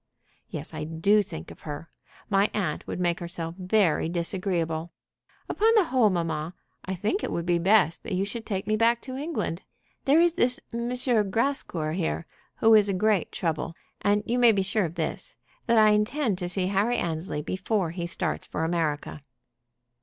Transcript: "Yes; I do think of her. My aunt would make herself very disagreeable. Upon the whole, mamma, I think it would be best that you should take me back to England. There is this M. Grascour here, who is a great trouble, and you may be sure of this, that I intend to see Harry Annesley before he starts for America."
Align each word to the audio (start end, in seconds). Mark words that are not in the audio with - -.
"Yes; 0.49 0.73
I 0.73 0.83
do 0.83 1.21
think 1.21 1.51
of 1.51 1.59
her. 1.59 1.91
My 2.27 2.49
aunt 2.55 2.87
would 2.87 2.99
make 2.99 3.19
herself 3.19 3.53
very 3.55 4.09
disagreeable. 4.09 4.93
Upon 5.47 5.71
the 5.75 5.83
whole, 5.83 6.09
mamma, 6.09 6.55
I 6.83 6.95
think 6.95 7.23
it 7.23 7.31
would 7.31 7.45
be 7.45 7.59
best 7.59 8.01
that 8.01 8.15
you 8.15 8.25
should 8.25 8.43
take 8.43 8.65
me 8.65 8.75
back 8.75 9.03
to 9.03 9.15
England. 9.15 9.61
There 10.05 10.19
is 10.19 10.33
this 10.33 10.59
M. 10.73 10.89
Grascour 11.29 11.91
here, 11.93 12.25
who 12.55 12.73
is 12.73 12.89
a 12.89 12.95
great 12.95 13.31
trouble, 13.31 13.75
and 14.01 14.23
you 14.25 14.39
may 14.39 14.51
be 14.51 14.63
sure 14.63 14.85
of 14.85 14.95
this, 14.95 15.35
that 15.67 15.77
I 15.77 15.89
intend 15.89 16.39
to 16.39 16.49
see 16.49 16.65
Harry 16.65 16.97
Annesley 16.97 17.43
before 17.43 17.91
he 17.91 18.07
starts 18.07 18.47
for 18.47 18.63
America." 18.63 19.21